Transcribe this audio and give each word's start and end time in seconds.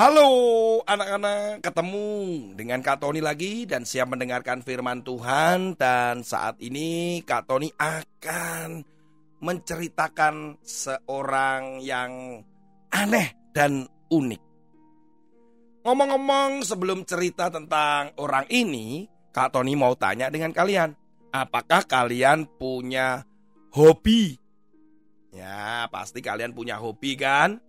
Halo 0.00 0.32
anak-anak, 0.88 1.60
ketemu 1.60 2.08
dengan 2.56 2.80
Kak 2.80 3.04
Tony 3.04 3.20
lagi 3.20 3.68
dan 3.68 3.84
siap 3.84 4.08
mendengarkan 4.08 4.64
firman 4.64 5.04
Tuhan 5.04 5.76
dan 5.76 6.24
saat 6.24 6.56
ini 6.64 7.20
Kak 7.20 7.44
Tony 7.44 7.68
akan 7.76 8.80
menceritakan 9.44 10.56
seorang 10.64 11.84
yang 11.84 12.40
aneh 12.88 13.52
dan 13.52 13.84
unik. 14.08 14.40
Ngomong-ngomong 15.84 16.64
sebelum 16.64 17.04
cerita 17.04 17.52
tentang 17.52 18.16
orang 18.16 18.48
ini, 18.48 19.04
Kak 19.36 19.52
Tony 19.52 19.76
mau 19.76 19.92
tanya 20.00 20.32
dengan 20.32 20.56
kalian, 20.56 20.96
apakah 21.28 21.84
kalian 21.84 22.48
punya 22.56 23.28
hobi? 23.76 24.32
Ya, 25.28 25.84
pasti 25.92 26.24
kalian 26.24 26.56
punya 26.56 26.80
hobi 26.80 27.20
kan? 27.20 27.60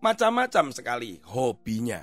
Macam-macam 0.00 0.72
sekali 0.72 1.20
hobinya. 1.28 2.00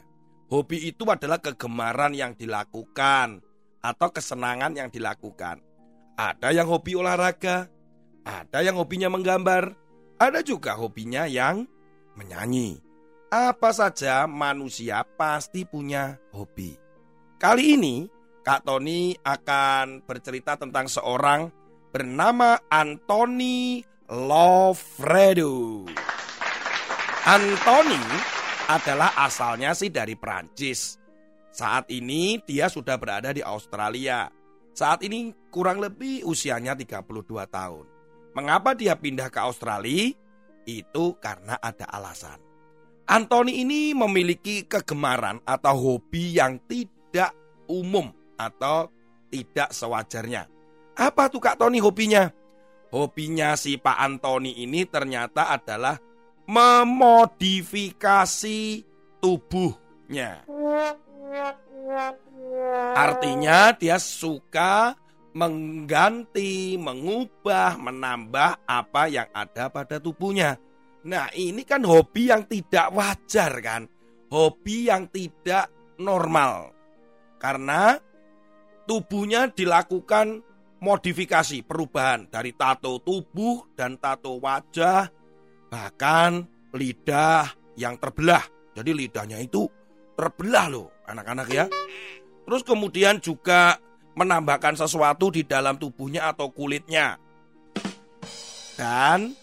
Hobi 0.48 0.94
itu 0.94 1.04
adalah 1.10 1.42
kegemaran 1.42 2.14
yang 2.14 2.38
dilakukan 2.38 3.42
atau 3.82 4.08
kesenangan 4.14 4.78
yang 4.78 4.94
dilakukan. 4.94 5.60
Ada 6.14 6.54
yang 6.54 6.70
hobi 6.70 6.94
olahraga, 6.94 7.68
ada 8.22 8.60
yang 8.62 8.78
hobinya 8.78 9.10
menggambar, 9.10 9.74
ada 10.22 10.40
juga 10.46 10.78
hobinya 10.78 11.26
yang 11.26 11.66
menyanyi. 12.14 12.80
Apa 13.34 13.74
saja 13.76 14.24
manusia 14.30 15.04
pasti 15.04 15.66
punya 15.68 16.16
hobi. 16.32 16.78
Kali 17.42 17.76
ini 17.76 17.96
Kak 18.46 18.64
Tony 18.64 19.18
akan 19.20 20.06
bercerita 20.08 20.56
tentang 20.56 20.88
seorang 20.88 21.52
bernama 21.92 22.56
Anthony 22.72 23.84
Lofredo. 24.08 25.84
Anthony 27.28 28.00
adalah 28.72 29.12
asalnya 29.20 29.76
sih 29.76 29.92
dari 29.92 30.16
Prancis. 30.16 30.96
Saat 31.52 31.92
ini 31.92 32.40
dia 32.40 32.72
sudah 32.72 32.96
berada 32.96 33.36
di 33.36 33.44
Australia. 33.44 34.32
Saat 34.72 35.04
ini 35.04 35.36
kurang 35.52 35.84
lebih 35.84 36.24
usianya 36.24 36.72
32 36.72 37.04
tahun. 37.52 37.84
Mengapa 38.32 38.72
dia 38.80 38.96
pindah 38.96 39.28
ke 39.28 39.44
Australia? 39.44 40.16
Itu 40.64 41.20
karena 41.20 41.60
ada 41.60 41.92
alasan. 41.92 42.40
Anthony 43.12 43.60
ini 43.60 43.92
memiliki 43.92 44.64
kegemaran 44.64 45.44
atau 45.44 45.76
hobi 45.76 46.40
yang 46.40 46.64
tidak 46.64 47.36
umum 47.68 48.08
atau 48.40 48.88
tidak 49.28 49.76
sewajarnya. 49.76 50.48
Apa 50.96 51.28
tuh 51.28 51.44
Kak 51.44 51.60
Tony 51.60 51.84
hobinya? 51.84 52.32
Hobinya 52.96 53.60
si 53.60 53.76
Pak 53.76 54.00
Anthony 54.00 54.64
ini 54.64 54.88
ternyata 54.88 55.52
adalah 55.52 56.07
memodifikasi 56.48 58.88
tubuhnya. 59.20 60.48
Artinya 62.96 63.76
dia 63.76 64.00
suka 64.00 64.96
mengganti, 65.36 66.80
mengubah, 66.80 67.76
menambah 67.78 68.66
apa 68.66 69.04
yang 69.12 69.28
ada 69.36 69.70
pada 69.70 70.02
tubuhnya. 70.02 70.58
Nah, 71.06 71.30
ini 71.36 71.62
kan 71.62 71.86
hobi 71.86 72.34
yang 72.34 72.50
tidak 72.50 72.90
wajar 72.96 73.62
kan? 73.62 73.86
Hobi 74.34 74.90
yang 74.90 75.06
tidak 75.14 75.70
normal. 76.02 76.74
Karena 77.38 77.94
tubuhnya 78.90 79.54
dilakukan 79.54 80.42
modifikasi, 80.82 81.62
perubahan 81.64 82.28
dari 82.32 82.54
tato 82.58 83.00
tubuh 83.04 83.68
dan 83.78 83.98
tato 84.02 84.40
wajah 84.42 85.12
Bahkan 85.68 86.32
lidah 86.76 87.48
yang 87.76 88.00
terbelah. 88.00 88.44
Jadi 88.78 88.92
lidahnya 88.94 89.42
itu 89.42 89.66
terbelah 90.18 90.66
loh 90.70 90.88
anak-anak 91.06 91.48
ya. 91.50 91.66
Terus 92.48 92.62
kemudian 92.64 93.20
juga 93.20 93.78
menambahkan 94.18 94.80
sesuatu 94.80 95.30
di 95.30 95.46
dalam 95.46 95.78
tubuhnya 95.78 96.34
atau 96.34 96.50
kulitnya. 96.50 97.20
Dan 98.78 99.34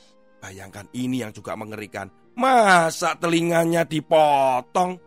bayangkan 0.42 0.86
ini 0.94 1.22
yang 1.22 1.30
juga 1.34 1.54
mengerikan. 1.54 2.10
Masa 2.34 3.14
telinganya 3.14 3.86
dipotong? 3.86 4.98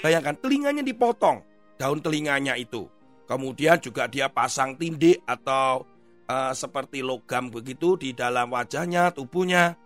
Bayangkan 0.00 0.36
telinganya 0.40 0.84
dipotong, 0.84 1.44
daun 1.76 2.00
telinganya 2.00 2.56
itu. 2.56 2.88
Kemudian 3.24 3.80
juga 3.80 4.04
dia 4.04 4.28
pasang 4.28 4.76
tindik 4.76 5.24
atau 5.24 5.84
uh, 6.28 6.52
seperti 6.52 7.00
logam 7.00 7.48
begitu 7.48 7.96
di 7.96 8.12
dalam 8.12 8.52
wajahnya, 8.52 9.12
tubuhnya. 9.16 9.76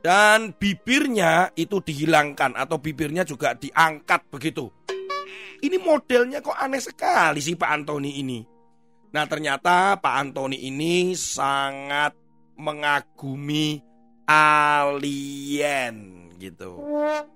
Dan 0.00 0.56
bibirnya 0.56 1.52
itu 1.60 1.84
dihilangkan 1.84 2.56
atau 2.56 2.80
bibirnya 2.80 3.20
juga 3.28 3.52
diangkat 3.52 4.32
begitu. 4.32 4.72
Ini 5.60 5.76
modelnya 5.76 6.40
kok 6.40 6.56
aneh 6.56 6.80
sekali 6.80 7.44
sih 7.44 7.52
Pak 7.52 7.68
Antoni 7.68 8.16
ini. 8.16 8.40
Nah 9.12 9.28
ternyata 9.28 10.00
Pak 10.00 10.14
Antoni 10.16 10.56
ini 10.64 11.12
sangat 11.12 12.16
mengagumi 12.56 13.84
alien 14.24 15.96
gitu. 16.40 16.80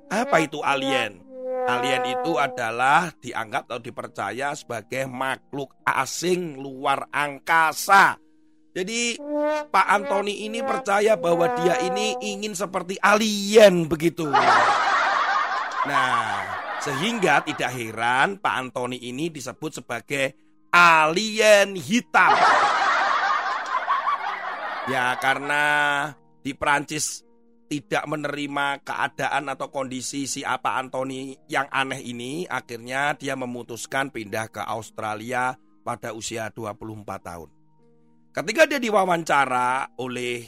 Apa 0.08 0.40
itu 0.40 0.64
alien? 0.64 1.20
Alien 1.68 2.16
itu 2.16 2.40
adalah 2.40 3.12
dianggap 3.20 3.68
atau 3.68 3.80
dipercaya 3.84 4.56
sebagai 4.56 5.04
makhluk 5.04 5.76
asing 5.84 6.56
luar 6.56 7.12
angkasa 7.12 8.23
jadi 8.74 9.14
Pak 9.70 9.86
Antoni 9.86 10.50
ini 10.50 10.58
percaya 10.58 11.14
bahwa 11.14 11.46
dia 11.62 11.78
ini 11.86 12.18
ingin 12.18 12.58
seperti 12.58 12.98
alien 12.98 13.86
begitu. 13.86 14.26
Nah, 15.86 16.42
sehingga 16.82 17.46
tidak 17.46 17.70
heran 17.70 18.42
Pak 18.42 18.54
Antoni 18.58 18.98
ini 18.98 19.30
disebut 19.30 19.78
sebagai 19.78 20.34
alien 20.74 21.78
hitam. 21.78 22.34
Ya, 24.90 25.14
karena 25.22 25.64
di 26.42 26.50
Prancis 26.58 27.22
tidak 27.70 28.10
menerima 28.10 28.82
keadaan 28.82 29.54
atau 29.54 29.70
kondisi 29.70 30.26
si 30.26 30.42
apa 30.42 30.82
Antoni 30.82 31.38
yang 31.46 31.70
aneh 31.70 32.02
ini, 32.02 32.42
akhirnya 32.50 33.14
dia 33.14 33.38
memutuskan 33.38 34.10
pindah 34.10 34.50
ke 34.50 34.66
Australia 34.66 35.54
pada 35.86 36.10
usia 36.10 36.50
24 36.50 37.06
tahun. 37.22 37.63
Ketika 38.34 38.66
dia 38.66 38.82
diwawancara 38.82 39.94
oleh 40.02 40.42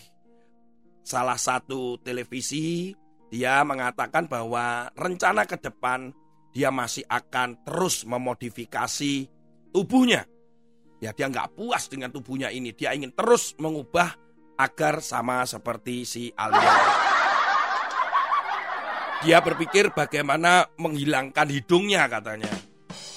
salah 1.06 1.38
satu 1.38 2.02
televisi, 2.02 2.91
dia 3.30 3.62
mengatakan 3.62 4.26
bahwa 4.26 4.91
rencana 4.98 5.47
ke 5.47 5.54
depan 5.54 6.10
dia 6.50 6.74
masih 6.74 7.06
akan 7.06 7.62
terus 7.62 8.02
memodifikasi 8.02 9.30
tubuhnya. 9.70 10.26
Ya 10.98 11.14
dia 11.14 11.30
nggak 11.30 11.54
puas 11.54 11.86
dengan 11.86 12.10
tubuhnya 12.10 12.50
ini, 12.50 12.74
dia 12.74 12.91
ingin 12.91 13.15
terus 13.15 13.54
mengubah 13.54 14.18
agar 14.59 14.98
sama 14.98 15.47
seperti 15.47 16.03
si 16.03 16.34
alien. 16.34 16.74
Dia 19.22 19.38
berpikir 19.47 19.94
bagaimana 19.94 20.66
menghilangkan 20.74 21.54
hidungnya 21.54 22.10
katanya. 22.10 22.50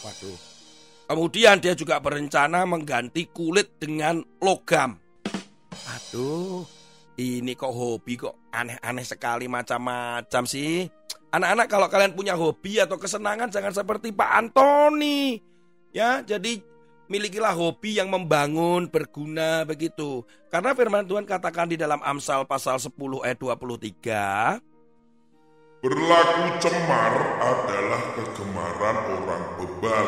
Waduh, 0.06 0.49
Kemudian 1.09 1.57
dia 1.57 1.73
juga 1.73 1.97
berencana 1.97 2.69
mengganti 2.69 3.25
kulit 3.33 3.81
dengan 3.81 4.21
logam. 4.45 4.94
Aduh, 5.89 6.61
ini 7.17 7.57
kok 7.57 7.73
hobi 7.73 8.13
kok 8.13 8.53
aneh-aneh 8.53 9.01
sekali 9.01 9.50
macam-macam 9.50 10.45
sih. 10.45 10.85
Anak-anak 11.33 11.65
kalau 11.65 11.89
kalian 11.89 12.13
punya 12.13 12.38
hobi 12.38 12.77
atau 12.77 13.01
kesenangan 13.01 13.50
jangan 13.50 13.73
seperti 13.73 14.13
Pak 14.13 14.31
Antoni. 14.38 15.41
Ya, 15.89 16.21
jadi 16.21 16.61
milikilah 17.09 17.57
hobi 17.57 17.97
yang 17.97 18.13
membangun, 18.13 18.85
berguna 18.85 19.65
begitu. 19.65 20.21
Karena 20.53 20.77
firman 20.77 21.09
Tuhan 21.09 21.25
katakan 21.25 21.73
di 21.73 21.77
dalam 21.81 22.06
Amsal 22.06 22.45
pasal 22.45 22.77
10 22.77 22.94
ayat 23.25 23.41
23, 23.41 24.61
Berlaku 25.81 26.44
cemar 26.61 27.13
adalah 27.41 28.01
kegemaran 28.13 28.97
orang 29.09 29.44
bebal 29.57 30.07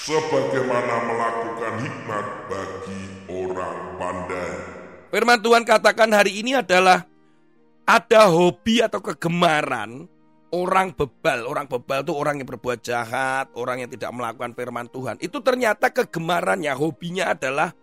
sebagaimana 0.00 0.94
melakukan 1.04 1.74
hikmat 1.84 2.26
bagi 2.48 3.02
orang 3.28 3.78
pandai. 4.00 4.54
Firman 5.10 5.40
Tuhan 5.42 5.62
katakan 5.66 6.08
hari 6.14 6.40
ini 6.40 6.56
adalah 6.56 7.04
ada 7.84 8.30
hobi 8.30 8.80
atau 8.80 9.02
kegemaran 9.02 10.08
orang 10.54 10.94
bebal. 10.94 11.44
Orang 11.44 11.66
bebal 11.66 12.06
itu 12.06 12.14
orang 12.14 12.40
yang 12.40 12.48
berbuat 12.48 12.80
jahat, 12.80 13.50
orang 13.58 13.84
yang 13.84 13.90
tidak 13.90 14.10
melakukan 14.14 14.54
firman 14.54 14.86
Tuhan. 14.88 15.16
Itu 15.18 15.42
ternyata 15.42 15.90
kegemarannya, 15.90 16.72
hobinya 16.72 17.34
adalah 17.34 17.74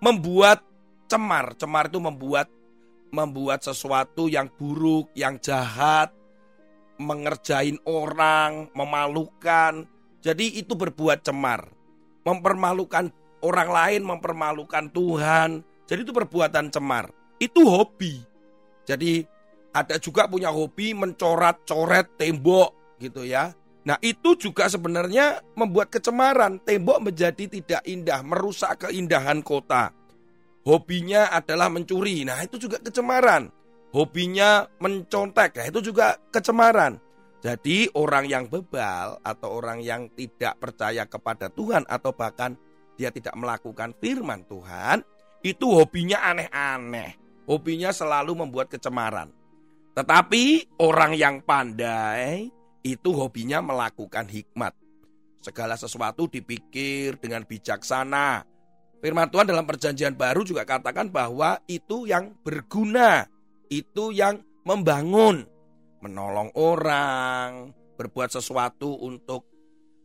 membuat 0.00 0.64
cemar. 1.06 1.54
Cemar 1.54 1.92
itu 1.92 2.00
membuat 2.00 2.48
membuat 3.08 3.64
sesuatu 3.64 4.28
yang 4.28 4.52
buruk, 4.52 5.12
yang 5.16 5.40
jahat, 5.40 6.12
mengerjain 7.00 7.80
orang, 7.88 8.68
memalukan. 8.76 9.88
Jadi 10.22 10.58
itu 10.58 10.74
berbuat 10.74 11.22
cemar. 11.22 11.70
Mempermalukan 12.26 13.10
orang 13.44 13.70
lain, 13.70 14.02
mempermalukan 14.04 14.90
Tuhan. 14.90 15.62
Jadi 15.88 16.00
itu 16.04 16.12
perbuatan 16.12 16.68
cemar. 16.68 17.08
Itu 17.38 17.64
hobi. 17.64 18.20
Jadi 18.84 19.22
ada 19.72 19.96
juga 20.02 20.26
punya 20.26 20.50
hobi 20.50 20.92
mencoret-coret 20.92 22.18
tembok 22.18 22.98
gitu 22.98 23.22
ya. 23.22 23.54
Nah 23.86 23.96
itu 24.04 24.34
juga 24.36 24.68
sebenarnya 24.68 25.40
membuat 25.54 25.94
kecemaran. 25.94 26.60
Tembok 26.60 27.08
menjadi 27.08 27.44
tidak 27.46 27.82
indah, 27.86 28.20
merusak 28.20 28.88
keindahan 28.88 29.40
kota. 29.40 29.94
Hobinya 30.68 31.32
adalah 31.32 31.72
mencuri. 31.72 32.28
Nah, 32.28 32.44
itu 32.44 32.60
juga 32.60 32.76
kecemaran. 32.76 33.48
Hobinya 33.96 34.68
mencontek. 34.84 35.56
Nah, 35.56 35.66
itu 35.72 35.80
juga 35.80 36.20
kecemaran. 36.28 37.00
Jadi, 37.38 37.86
orang 37.94 38.26
yang 38.26 38.50
bebal 38.50 39.22
atau 39.22 39.48
orang 39.62 39.78
yang 39.78 40.10
tidak 40.18 40.58
percaya 40.58 41.06
kepada 41.06 41.46
Tuhan 41.46 41.86
atau 41.86 42.10
bahkan 42.10 42.58
dia 42.98 43.14
tidak 43.14 43.38
melakukan 43.38 43.94
firman 44.02 44.42
Tuhan, 44.50 45.06
itu 45.46 45.66
hobinya 45.70 46.18
aneh-aneh. 46.34 47.14
Hobinya 47.46 47.94
selalu 47.94 48.44
membuat 48.44 48.68
kecemaran. 48.68 49.30
Tetapi 49.94 50.76
orang 50.82 51.14
yang 51.14 51.40
pandai 51.40 52.50
itu 52.82 53.10
hobinya 53.14 53.62
melakukan 53.62 54.26
hikmat. 54.26 54.74
Segala 55.38 55.78
sesuatu 55.78 56.26
dipikir 56.26 57.22
dengan 57.22 57.46
bijaksana, 57.46 58.42
Firman 58.98 59.30
Tuhan 59.30 59.46
dalam 59.46 59.62
perjanjian 59.62 60.18
baru 60.18 60.42
juga 60.42 60.66
katakan 60.66 61.06
bahwa 61.14 61.62
itu 61.70 62.10
yang 62.10 62.34
berguna, 62.42 63.30
itu 63.70 64.10
yang 64.10 64.42
membangun, 64.66 65.46
menolong 66.00 66.54
orang, 66.58 67.72
berbuat 67.98 68.30
sesuatu 68.32 68.98
untuk 69.02 69.48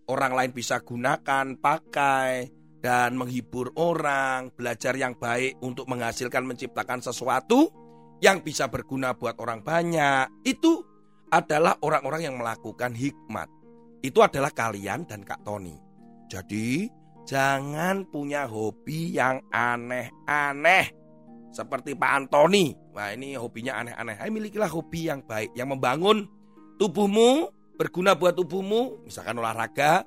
orang 0.10 0.34
lain 0.34 0.52
bisa 0.52 0.82
gunakan, 0.82 1.58
pakai, 1.58 2.50
dan 2.84 3.16
menghibur 3.16 3.72
orang, 3.80 4.52
belajar 4.52 4.94
yang 4.98 5.16
baik 5.16 5.62
untuk 5.64 5.88
menghasilkan 5.88 6.44
menciptakan 6.44 7.00
sesuatu 7.00 7.72
yang 8.20 8.44
bisa 8.44 8.68
berguna 8.68 9.16
buat 9.16 9.40
orang 9.40 9.64
banyak. 9.64 10.44
Itu 10.44 10.84
adalah 11.32 11.80
orang-orang 11.80 12.22
yang 12.28 12.36
melakukan 12.36 12.92
hikmat. 12.92 13.48
Itu 14.04 14.20
adalah 14.20 14.52
kalian 14.52 15.08
dan 15.08 15.24
Kak 15.24 15.48
Tony. 15.48 15.80
Jadi, 16.28 16.92
Jangan 17.24 18.04
punya 18.12 18.44
hobi 18.52 19.16
yang 19.16 19.40
aneh-aneh. 19.48 21.03
Seperti 21.54 21.94
Pak 21.94 22.12
Antoni. 22.18 22.74
Wah 22.98 23.14
ini 23.14 23.38
hobinya 23.38 23.78
aneh-aneh. 23.78 24.18
Ayo 24.18 24.34
milikilah 24.34 24.68
hobi 24.74 25.14
yang 25.14 25.22
baik. 25.22 25.54
Yang 25.54 25.70
membangun 25.78 26.18
tubuhmu. 26.82 27.54
Berguna 27.78 28.18
buat 28.18 28.34
tubuhmu. 28.34 29.06
Misalkan 29.06 29.38
olahraga. 29.38 30.02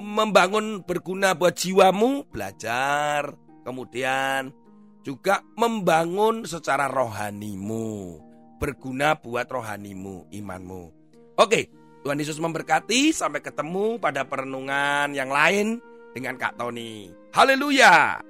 Membangun 0.00 0.80
berguna 0.80 1.36
buat 1.36 1.52
jiwamu. 1.52 2.32
Belajar. 2.32 3.36
Kemudian 3.60 4.56
juga 5.04 5.44
membangun 5.56 6.48
secara 6.48 6.88
rohanimu. 6.88 8.20
Berguna 8.60 9.16
buat 9.16 9.48
rohanimu, 9.48 10.28
imanmu. 10.28 10.82
Oke, 11.40 11.72
Tuhan 12.04 12.20
Yesus 12.20 12.36
memberkati. 12.40 13.12
Sampai 13.12 13.40
ketemu 13.40 13.96
pada 13.96 14.24
perenungan 14.28 15.12
yang 15.16 15.32
lain 15.32 15.80
dengan 16.12 16.36
Kak 16.36 16.60
Tony. 16.60 17.08
Haleluya! 17.32 18.20